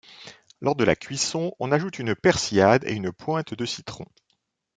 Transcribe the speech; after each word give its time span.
Lors 0.61 0.75
de 0.75 0.83
la 0.83 0.95
cuisson, 0.95 1.53
on 1.59 1.71
ajoute 1.71 1.99
une 1.99 2.15
persillade 2.15 2.83
et 2.85 2.93
une 2.93 3.11
pointe 3.13 3.53
de 3.53 3.65
citron. 3.67 4.07